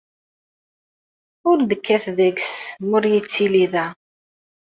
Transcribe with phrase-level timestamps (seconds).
[1.49, 2.51] Ur d-kkat deg-s
[2.87, 3.85] mi ur yettili da.